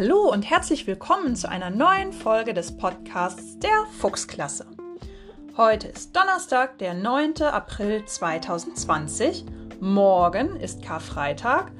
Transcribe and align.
Hallo 0.00 0.30
und 0.32 0.48
herzlich 0.48 0.86
willkommen 0.86 1.34
zu 1.34 1.48
einer 1.48 1.70
neuen 1.70 2.12
Folge 2.12 2.54
des 2.54 2.76
Podcasts 2.76 3.58
der 3.58 3.84
Fuchsklasse. 3.98 4.64
Heute 5.56 5.88
ist 5.88 6.14
Donnerstag, 6.14 6.78
der 6.78 6.94
9. 6.94 7.42
April 7.42 8.04
2020. 8.04 9.44
Morgen 9.80 10.54
ist 10.54 10.84
Karfreitag 10.84 11.72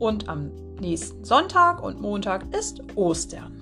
und 0.00 0.28
am 0.28 0.50
nächsten 0.80 1.24
Sonntag 1.24 1.80
und 1.80 2.00
Montag 2.00 2.52
ist 2.52 2.82
Ostern. 2.96 3.52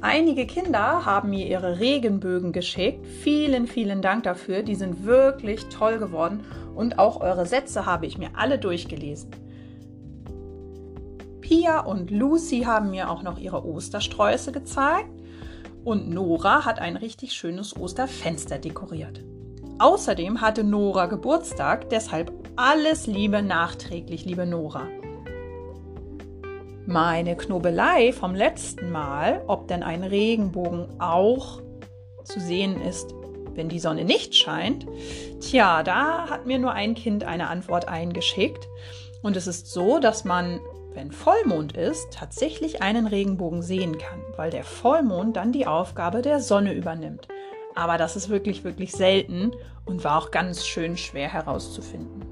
Einige 0.00 0.46
Kinder 0.46 1.04
haben 1.04 1.28
mir 1.28 1.46
ihre 1.46 1.78
Regenbögen 1.78 2.52
geschickt. 2.52 3.06
Vielen, 3.06 3.66
vielen 3.66 4.00
Dank 4.00 4.22
dafür. 4.22 4.62
Die 4.62 4.76
sind 4.76 5.04
wirklich 5.04 5.66
toll 5.66 5.98
geworden 5.98 6.42
und 6.74 6.98
auch 6.98 7.20
eure 7.20 7.44
Sätze 7.44 7.84
habe 7.84 8.06
ich 8.06 8.16
mir 8.16 8.30
alle 8.34 8.58
durchgelesen. 8.58 9.41
Pia 11.42 11.80
und 11.80 12.10
Lucy 12.10 12.60
haben 12.60 12.90
mir 12.90 13.10
auch 13.10 13.22
noch 13.22 13.38
ihre 13.38 13.66
Ostersträuße 13.66 14.52
gezeigt 14.52 15.10
und 15.84 16.08
Nora 16.08 16.64
hat 16.64 16.78
ein 16.78 16.96
richtig 16.96 17.34
schönes 17.34 17.76
Osterfenster 17.76 18.58
dekoriert. 18.58 19.20
Außerdem 19.78 20.40
hatte 20.40 20.64
Nora 20.64 21.06
Geburtstag, 21.06 21.90
deshalb 21.90 22.32
alles 22.56 23.06
Liebe 23.06 23.42
nachträglich, 23.42 24.24
liebe 24.24 24.46
Nora. 24.46 24.86
Meine 26.86 27.36
Knobelei 27.36 28.12
vom 28.12 28.34
letzten 28.34 28.90
Mal, 28.90 29.42
ob 29.46 29.68
denn 29.68 29.82
ein 29.82 30.04
Regenbogen 30.04 31.00
auch 31.00 31.60
zu 32.24 32.40
sehen 32.40 32.80
ist, 32.80 33.12
wenn 33.54 33.68
die 33.68 33.80
Sonne 33.80 34.04
nicht 34.04 34.34
scheint, 34.34 34.86
tja, 35.40 35.82
da 35.82 36.28
hat 36.28 36.46
mir 36.46 36.58
nur 36.58 36.72
ein 36.72 36.94
Kind 36.94 37.24
eine 37.24 37.48
Antwort 37.48 37.88
eingeschickt. 37.88 38.68
Und 39.22 39.36
es 39.36 39.46
ist 39.46 39.68
so, 39.68 39.98
dass 39.98 40.24
man 40.24 40.60
wenn 40.94 41.12
Vollmond 41.12 41.76
ist, 41.76 42.12
tatsächlich 42.12 42.82
einen 42.82 43.06
Regenbogen 43.06 43.62
sehen 43.62 43.98
kann, 43.98 44.20
weil 44.36 44.50
der 44.50 44.64
Vollmond 44.64 45.36
dann 45.36 45.52
die 45.52 45.66
Aufgabe 45.66 46.22
der 46.22 46.40
Sonne 46.40 46.74
übernimmt. 46.74 47.28
Aber 47.74 47.98
das 47.98 48.16
ist 48.16 48.28
wirklich, 48.28 48.64
wirklich 48.64 48.92
selten 48.92 49.52
und 49.84 50.04
war 50.04 50.18
auch 50.18 50.30
ganz 50.30 50.66
schön 50.66 50.96
schwer 50.96 51.28
herauszufinden. 51.28 52.24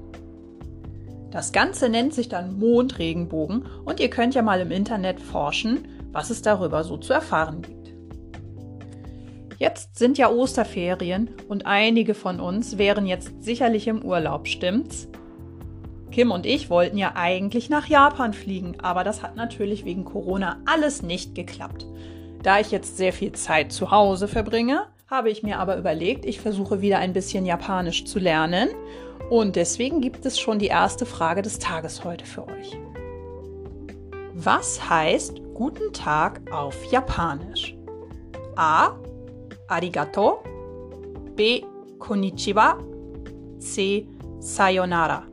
Das 1.31 1.51
Ganze 1.53 1.89
nennt 1.89 2.13
sich 2.13 2.29
dann 2.29 2.59
Mondregenbogen 2.59 3.65
und 3.85 3.99
ihr 3.99 4.09
könnt 4.09 4.35
ja 4.35 4.41
mal 4.41 4.59
im 4.59 4.71
Internet 4.71 5.19
forschen, 5.19 5.87
was 6.11 6.29
es 6.29 6.41
darüber 6.41 6.83
so 6.83 6.97
zu 6.97 7.13
erfahren 7.13 7.61
gibt. 7.61 7.81
Jetzt 9.57 9.97
sind 9.97 10.17
ja 10.17 10.29
Osterferien 10.29 11.29
und 11.47 11.65
einige 11.65 12.15
von 12.15 12.39
uns 12.39 12.77
wären 12.77 13.05
jetzt 13.05 13.43
sicherlich 13.43 13.87
im 13.87 14.03
Urlaub, 14.03 14.47
stimmt's? 14.47 15.07
Kim 16.11 16.31
und 16.31 16.45
ich 16.45 16.69
wollten 16.69 16.97
ja 16.97 17.13
eigentlich 17.15 17.69
nach 17.69 17.87
Japan 17.87 18.33
fliegen, 18.33 18.79
aber 18.81 19.03
das 19.03 19.23
hat 19.23 19.35
natürlich 19.35 19.85
wegen 19.85 20.05
Corona 20.05 20.57
alles 20.65 21.01
nicht 21.01 21.35
geklappt. 21.35 21.85
Da 22.43 22.59
ich 22.59 22.71
jetzt 22.71 22.97
sehr 22.97 23.13
viel 23.13 23.31
Zeit 23.31 23.71
zu 23.71 23.91
Hause 23.91 24.27
verbringe, 24.27 24.87
habe 25.09 25.29
ich 25.29 25.43
mir 25.43 25.59
aber 25.59 25.77
überlegt, 25.77 26.25
ich 26.25 26.39
versuche 26.39 26.81
wieder 26.81 26.99
ein 26.99 27.13
bisschen 27.13 27.45
Japanisch 27.45 28.05
zu 28.05 28.19
lernen. 28.19 28.69
Und 29.29 29.55
deswegen 29.55 30.01
gibt 30.01 30.25
es 30.25 30.39
schon 30.39 30.59
die 30.59 30.67
erste 30.67 31.05
Frage 31.05 31.41
des 31.41 31.59
Tages 31.59 32.03
heute 32.03 32.25
für 32.25 32.47
euch. 32.47 32.77
Was 34.33 34.89
heißt 34.89 35.41
Guten 35.53 35.93
Tag 35.93 36.41
auf 36.51 36.91
Japanisch? 36.91 37.75
A. 38.55 38.95
Arigato. 39.67 40.43
B. 41.35 41.61
Konnichiwa. 41.99 42.79
C. 43.59 44.07
Sayonara 44.39 45.30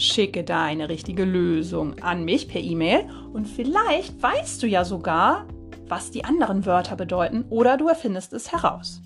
schicke 0.00 0.44
da 0.44 0.64
eine 0.64 0.88
richtige 0.88 1.24
Lösung 1.24 1.98
an 2.00 2.24
mich 2.24 2.48
per 2.48 2.60
E-Mail 2.60 3.08
und 3.32 3.46
vielleicht 3.46 4.22
weißt 4.22 4.62
du 4.62 4.66
ja 4.66 4.84
sogar, 4.84 5.46
was 5.86 6.10
die 6.10 6.24
anderen 6.24 6.64
Wörter 6.64 6.96
bedeuten 6.96 7.44
oder 7.50 7.76
du 7.76 7.88
erfindest 7.88 8.32
es 8.32 8.50
heraus. 8.52 9.02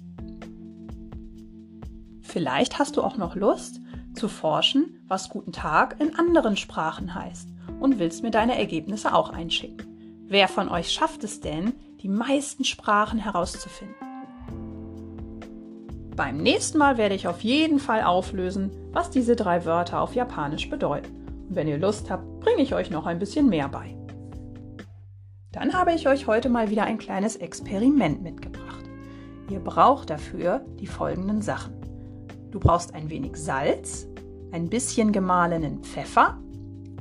Vielleicht 2.22 2.78
hast 2.78 2.96
du 2.96 3.02
auch 3.02 3.16
noch 3.16 3.34
Lust 3.34 3.80
zu 4.14 4.28
forschen, 4.28 5.02
was 5.08 5.28
guten 5.28 5.52
Tag 5.52 6.00
in 6.00 6.14
anderen 6.16 6.56
Sprachen 6.56 7.14
heißt 7.14 7.48
und 7.80 7.98
willst 7.98 8.22
mir 8.22 8.30
deine 8.30 8.56
Ergebnisse 8.56 9.14
auch 9.14 9.30
einschicken. 9.30 10.24
Wer 10.26 10.48
von 10.48 10.68
euch 10.68 10.92
schafft 10.92 11.24
es 11.24 11.40
denn, 11.40 11.74
die 12.02 12.08
meisten 12.08 12.64
Sprachen 12.64 13.18
herauszufinden? 13.18 14.03
Beim 16.16 16.36
nächsten 16.36 16.78
Mal 16.78 16.96
werde 16.96 17.16
ich 17.16 17.26
auf 17.26 17.40
jeden 17.40 17.80
Fall 17.80 18.02
auflösen, 18.02 18.70
was 18.92 19.10
diese 19.10 19.34
drei 19.34 19.64
Wörter 19.64 20.00
auf 20.00 20.14
Japanisch 20.14 20.70
bedeuten. 20.70 21.26
Und 21.48 21.56
wenn 21.56 21.66
ihr 21.66 21.78
Lust 21.78 22.08
habt, 22.08 22.40
bringe 22.40 22.62
ich 22.62 22.74
euch 22.74 22.90
noch 22.90 23.06
ein 23.06 23.18
bisschen 23.18 23.48
mehr 23.48 23.68
bei. 23.68 23.96
Dann 25.50 25.72
habe 25.72 25.92
ich 25.92 26.06
euch 26.06 26.28
heute 26.28 26.48
mal 26.48 26.70
wieder 26.70 26.84
ein 26.84 26.98
kleines 26.98 27.36
Experiment 27.36 28.22
mitgebracht. 28.22 28.84
Ihr 29.50 29.58
braucht 29.58 30.10
dafür 30.10 30.64
die 30.78 30.86
folgenden 30.86 31.42
Sachen. 31.42 31.74
Du 32.50 32.60
brauchst 32.60 32.94
ein 32.94 33.10
wenig 33.10 33.36
Salz, 33.36 34.06
ein 34.52 34.68
bisschen 34.68 35.10
gemahlenen 35.10 35.82
Pfeffer, 35.82 36.38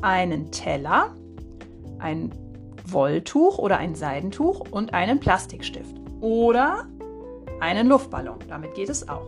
einen 0.01 0.51
Teller, 0.51 1.15
ein 1.99 2.31
Wolltuch 2.85 3.59
oder 3.59 3.77
ein 3.77 3.93
Seidentuch 3.93 4.61
und 4.71 4.93
einen 4.95 5.19
Plastikstift. 5.19 5.95
Oder 6.19 6.87
einen 7.63 7.87
Luftballon. 7.87 8.39
Damit 8.49 8.75
geht 8.75 8.89
es 8.89 9.07
auch. 9.07 9.25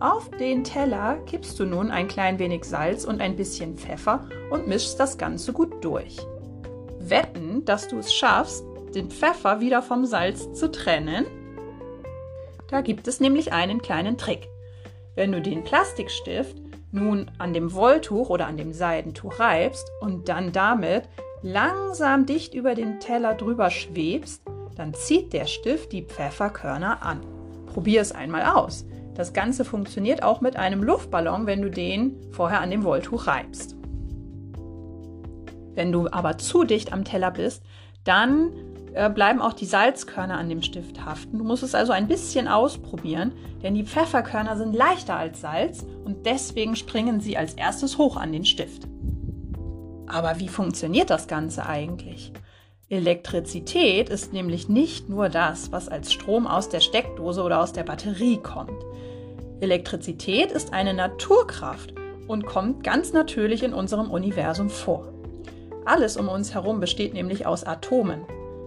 Auf 0.00 0.30
den 0.30 0.64
Teller 0.64 1.18
kippst 1.26 1.60
du 1.60 1.66
nun 1.66 1.90
ein 1.90 2.08
klein 2.08 2.38
wenig 2.38 2.64
Salz 2.64 3.04
und 3.04 3.20
ein 3.20 3.36
bisschen 3.36 3.76
Pfeffer 3.76 4.26
und 4.50 4.66
mischst 4.66 4.98
das 4.98 5.18
Ganze 5.18 5.52
gut 5.52 5.84
durch. 5.84 6.16
Wetten, 6.98 7.64
dass 7.66 7.86
du 7.88 7.98
es 7.98 8.12
schaffst, 8.12 8.64
den 8.94 9.10
Pfeffer 9.10 9.60
wieder 9.60 9.82
vom 9.82 10.06
Salz 10.06 10.52
zu 10.54 10.70
trennen? 10.70 11.26
Da 12.68 12.80
gibt 12.80 13.06
es 13.06 13.20
nämlich 13.20 13.52
einen 13.52 13.82
kleinen 13.82 14.16
Trick. 14.16 14.48
Wenn 15.14 15.32
du 15.32 15.42
den 15.42 15.62
Plastikstift 15.62 16.56
nun 16.92 17.30
an 17.36 17.52
dem 17.52 17.74
Wolltuch 17.74 18.30
oder 18.30 18.46
an 18.46 18.56
dem 18.56 18.72
Seidentuch 18.72 19.38
reibst 19.38 19.92
und 20.00 20.30
dann 20.30 20.52
damit 20.52 21.04
langsam 21.42 22.24
dicht 22.24 22.54
über 22.54 22.74
den 22.74 23.00
Teller 23.00 23.34
drüber 23.34 23.70
schwebst, 23.70 24.42
dann 24.76 24.94
zieht 24.94 25.32
der 25.32 25.46
Stift 25.46 25.92
die 25.92 26.02
Pfefferkörner 26.02 27.02
an. 27.02 27.20
Probier 27.66 28.00
es 28.00 28.12
einmal 28.12 28.44
aus. 28.44 28.86
Das 29.14 29.32
Ganze 29.32 29.64
funktioniert 29.64 30.22
auch 30.22 30.40
mit 30.40 30.56
einem 30.56 30.82
Luftballon, 30.82 31.46
wenn 31.46 31.62
du 31.62 31.70
den 31.70 32.16
vorher 32.32 32.60
an 32.60 32.70
dem 32.70 32.84
Wolltuch 32.84 33.26
reibst. 33.26 33.76
Wenn 35.74 35.92
du 35.92 36.08
aber 36.10 36.38
zu 36.38 36.64
dicht 36.64 36.92
am 36.92 37.04
Teller 37.04 37.30
bist, 37.30 37.62
dann 38.04 38.52
äh, 38.94 39.08
bleiben 39.08 39.40
auch 39.40 39.52
die 39.52 39.66
Salzkörner 39.66 40.36
an 40.36 40.48
dem 40.48 40.62
Stift 40.62 41.04
haften. 41.04 41.38
Du 41.38 41.44
musst 41.44 41.62
es 41.62 41.74
also 41.74 41.92
ein 41.92 42.08
bisschen 42.08 42.48
ausprobieren, 42.48 43.32
denn 43.62 43.74
die 43.74 43.84
Pfefferkörner 43.84 44.56
sind 44.56 44.74
leichter 44.74 45.16
als 45.16 45.40
Salz 45.40 45.84
und 46.04 46.26
deswegen 46.26 46.74
springen 46.76 47.20
sie 47.20 47.36
als 47.36 47.54
erstes 47.54 47.98
hoch 47.98 48.16
an 48.16 48.32
den 48.32 48.44
Stift. 48.44 48.88
Aber 50.06 50.40
wie 50.40 50.48
funktioniert 50.48 51.10
das 51.10 51.28
Ganze 51.28 51.66
eigentlich? 51.66 52.32
Elektrizität 52.90 54.08
ist 54.08 54.32
nämlich 54.32 54.68
nicht 54.68 55.08
nur 55.08 55.28
das, 55.28 55.70
was 55.70 55.88
als 55.88 56.12
Strom 56.12 56.48
aus 56.48 56.68
der 56.68 56.80
Steckdose 56.80 57.44
oder 57.44 57.60
aus 57.60 57.72
der 57.72 57.84
Batterie 57.84 58.38
kommt. 58.38 58.84
Elektrizität 59.60 60.50
ist 60.50 60.72
eine 60.72 60.92
Naturkraft 60.92 61.94
und 62.26 62.46
kommt 62.46 62.82
ganz 62.82 63.12
natürlich 63.12 63.62
in 63.62 63.74
unserem 63.74 64.10
Universum 64.10 64.70
vor. 64.70 65.06
Alles 65.84 66.16
um 66.16 66.28
uns 66.28 66.52
herum 66.52 66.80
besteht 66.80 67.14
nämlich 67.14 67.46
aus 67.46 67.62
Atomen. 67.62 68.22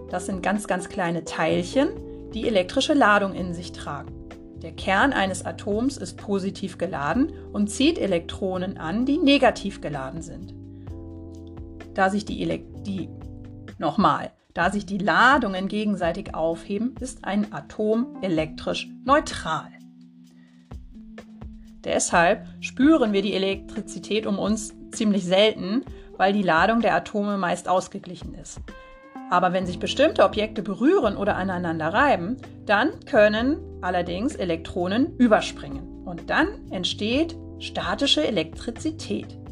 Das 0.10 0.26
sind 0.26 0.42
ganz, 0.42 0.68
ganz 0.68 0.88
kleine 0.88 1.26
Teilchen, 1.26 1.90
die 2.34 2.48
elektrische 2.48 2.94
Ladung 2.94 3.34
in 3.34 3.54
sich 3.54 3.74
tragen. 3.74 4.14
Der 4.62 4.72
Kern 4.72 5.12
eines 5.12 5.46
Atoms 5.46 5.98
ist 5.98 6.16
positiv 6.16 6.78
geladen 6.78 7.34
und 7.52 7.68
zieht 7.70 8.00
Elektronen 8.00 8.78
an, 8.78 9.06
die 9.06 9.18
negativ 9.18 9.82
geladen 9.82 10.22
sind. 10.22 10.54
Da 11.94 12.10
sich 12.10 12.24
die, 12.24 12.42
Ele 12.42 12.62
die 12.86 13.10
Nochmal, 13.78 14.32
da 14.54 14.70
sich 14.72 14.86
die 14.86 14.98
Ladungen 14.98 15.68
gegenseitig 15.68 16.36
aufheben, 16.36 16.96
ist 17.00 17.26
ein 17.26 17.54
Atom 17.54 18.18
elektrisch 18.22 18.90
neutral. 19.04 19.70
Deshalb 21.84 22.48
spüren 22.62 23.12
wir 23.12 23.22
die 23.22 23.34
Elektrizität 23.34 24.26
um 24.26 24.40
uns 24.40 24.74
ziemlich 24.92 25.26
selten, 25.26 25.84
weil 26.18 26.32
die 26.32 26.44
Ladung 26.44 26.82
der 26.82 26.96
Atome 26.96 27.38
meist 27.38 27.68
ausgeglichen 27.68 28.36
ist. 28.36 28.62
Aber 29.30 29.52
wenn 29.52 29.66
sich 29.66 29.80
bestimmte 29.80 30.24
Objekte 30.24 30.62
berühren 30.62 31.18
oder 31.18 31.36
aneinander 31.36 31.88
reiben, 31.88 32.38
dann 32.66 32.92
können 33.06 33.58
allerdings 33.82 34.36
Elektronen 34.36 35.18
überspringen. 35.18 36.04
Und 36.06 36.30
dann 36.30 36.70
entsteht 36.70 37.36
statische 37.60 38.26
Elektrizität. 38.26 39.43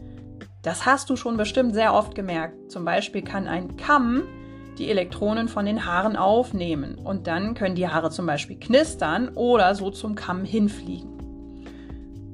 Das 0.61 0.85
hast 0.85 1.09
du 1.09 1.15
schon 1.15 1.37
bestimmt 1.37 1.73
sehr 1.73 1.93
oft 1.93 2.13
gemerkt. 2.13 2.71
Zum 2.71 2.85
Beispiel 2.85 3.23
kann 3.23 3.47
ein 3.47 3.77
Kamm 3.77 4.23
die 4.77 4.89
Elektronen 4.89 5.47
von 5.47 5.65
den 5.65 5.85
Haaren 5.85 6.15
aufnehmen 6.15 6.95
und 6.95 7.27
dann 7.27 7.55
können 7.55 7.75
die 7.75 7.87
Haare 7.87 8.09
zum 8.09 8.25
Beispiel 8.25 8.57
knistern 8.57 9.29
oder 9.29 9.75
so 9.75 9.89
zum 9.89 10.15
Kamm 10.15 10.45
hinfliegen. 10.45 11.09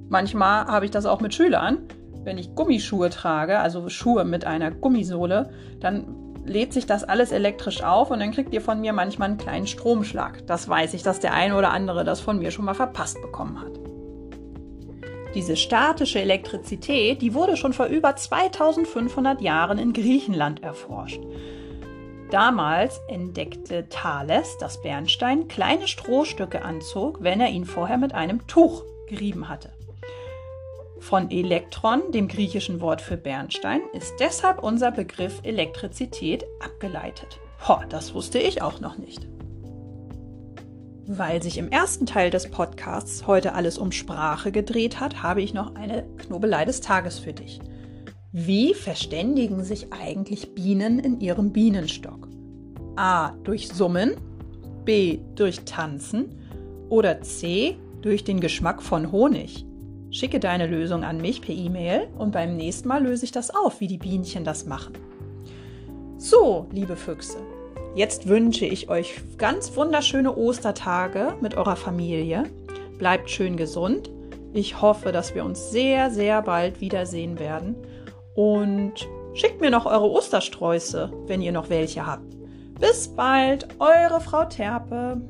Manchmal 0.09 0.65
habe 0.67 0.85
ich 0.85 0.91
das 0.91 1.05
auch 1.05 1.19
mit 1.19 1.33
Schülern. 1.33 1.79
Wenn 2.23 2.37
ich 2.37 2.53
Gummischuhe 2.53 3.09
trage, 3.09 3.59
also 3.59 3.89
Schuhe 3.89 4.25
mit 4.25 4.45
einer 4.45 4.71
Gummisohle, 4.71 5.49
dann 5.79 6.35
lädt 6.45 6.73
sich 6.73 6.85
das 6.85 7.03
alles 7.03 7.31
elektrisch 7.31 7.83
auf 7.83 8.11
und 8.11 8.19
dann 8.19 8.31
kriegt 8.31 8.53
ihr 8.53 8.61
von 8.61 8.79
mir 8.81 8.93
manchmal 8.93 9.29
einen 9.29 9.37
kleinen 9.37 9.67
Stromschlag. 9.67 10.45
Das 10.47 10.67
weiß 10.67 10.93
ich, 10.93 11.03
dass 11.03 11.19
der 11.19 11.33
eine 11.33 11.55
oder 11.55 11.71
andere 11.71 12.03
das 12.03 12.19
von 12.19 12.39
mir 12.39 12.51
schon 12.51 12.65
mal 12.65 12.73
verpasst 12.73 13.21
bekommen 13.21 13.59
hat. 13.59 13.86
Diese 15.35 15.55
statische 15.55 16.19
Elektrizität, 16.19 17.21
die 17.21 17.33
wurde 17.33 17.57
schon 17.57 17.73
vor 17.73 17.87
über 17.87 18.15
2500 18.15 19.41
Jahren 19.41 19.77
in 19.77 19.93
Griechenland 19.93 20.63
erforscht. 20.63 21.21
Damals 22.31 22.99
entdeckte 23.07 23.87
Thales, 23.89 24.57
dass 24.57 24.81
Bernstein 24.81 25.47
kleine 25.47 25.87
Strohstücke 25.87 26.63
anzog, 26.63 27.19
wenn 27.21 27.39
er 27.39 27.49
ihn 27.49 27.65
vorher 27.65 27.97
mit 27.97 28.13
einem 28.13 28.45
Tuch 28.47 28.83
gerieben 29.07 29.47
hatte. 29.47 29.71
Von 30.99 31.31
Elektron, 31.31 32.11
dem 32.11 32.27
griechischen 32.27 32.81
Wort 32.81 33.01
für 33.01 33.17
Bernstein, 33.17 33.81
ist 33.93 34.15
deshalb 34.19 34.61
unser 34.61 34.91
Begriff 34.91 35.39
Elektrizität 35.43 36.45
abgeleitet. 36.59 37.39
Ho, 37.67 37.77
das 37.87 38.13
wusste 38.13 38.39
ich 38.39 38.61
auch 38.61 38.79
noch 38.81 38.97
nicht. 38.97 39.27
Weil 41.09 41.41
sich 41.41 41.57
im 41.57 41.69
ersten 41.69 42.05
Teil 42.05 42.31
des 42.31 42.51
Podcasts 42.51 43.27
heute 43.27 43.53
alles 43.53 43.77
um 43.77 43.93
Sprache 43.93 44.51
gedreht 44.51 44.99
hat, 44.99 45.23
habe 45.23 45.41
ich 45.41 45.53
noch 45.53 45.75
eine 45.75 46.03
Knobelei 46.17 46.65
des 46.65 46.81
Tages 46.81 47.17
für 47.17 47.31
dich. 47.31 47.61
Wie 48.33 48.73
verständigen 48.73 49.63
sich 49.63 49.93
eigentlich 49.93 50.53
Bienen 50.53 50.99
in 50.99 51.21
ihrem 51.21 51.53
Bienenstock? 51.53 52.27
A. 52.97 53.31
Durch 53.45 53.69
Summen, 53.69 54.15
B. 54.83 55.19
Durch 55.35 55.61
Tanzen 55.61 56.41
oder 56.89 57.21
C. 57.21 57.77
Durch 58.01 58.25
den 58.25 58.41
Geschmack 58.41 58.83
von 58.83 59.13
Honig. 59.13 59.65
Schicke 60.11 60.41
deine 60.41 60.67
Lösung 60.67 61.05
an 61.05 61.21
mich 61.21 61.41
per 61.41 61.55
E-Mail 61.55 62.09
und 62.17 62.33
beim 62.33 62.57
nächsten 62.57 62.89
Mal 62.89 63.03
löse 63.03 63.23
ich 63.23 63.31
das 63.31 63.49
auf, 63.49 63.79
wie 63.79 63.87
die 63.87 63.97
Bienchen 63.97 64.43
das 64.43 64.65
machen. 64.65 64.93
So, 66.17 66.67
liebe 66.71 66.97
Füchse, 66.97 67.37
jetzt 67.95 68.27
wünsche 68.27 68.65
ich 68.65 68.89
euch 68.89 69.19
ganz 69.37 69.75
wunderschöne 69.75 70.35
Ostertage 70.35 71.35
mit 71.41 71.55
eurer 71.55 71.75
Familie. 71.75 72.43
Bleibt 72.97 73.29
schön 73.29 73.57
gesund. 73.57 74.09
Ich 74.53 74.81
hoffe, 74.81 75.11
dass 75.11 75.35
wir 75.35 75.45
uns 75.45 75.71
sehr, 75.71 76.09
sehr 76.09 76.41
bald 76.41 76.81
wiedersehen 76.81 77.39
werden. 77.39 77.75
Und 78.35 79.07
schickt 79.33 79.61
mir 79.61 79.69
noch 79.69 79.85
eure 79.85 80.09
Ostersträuße, 80.09 81.11
wenn 81.27 81.41
ihr 81.41 81.51
noch 81.51 81.69
welche 81.69 82.05
habt. 82.05 82.35
Bis 82.79 83.07
bald, 83.07 83.67
eure 83.79 84.21
Frau 84.21 84.45
Terpe. 84.45 85.21